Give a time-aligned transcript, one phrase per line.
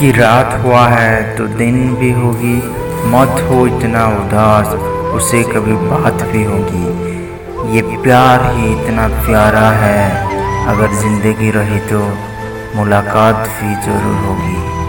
[0.00, 2.54] कि रात हुआ है तो दिन भी होगी,
[3.10, 4.68] मत हो इतना उदास,
[5.14, 10.02] उसे कभी बात भी होगी। ये प्यार ही इतना प्यारा है,
[10.66, 12.00] अगर ज़िंदगी रही तो
[12.76, 14.79] मुलाकात भी ज़रूर होगी।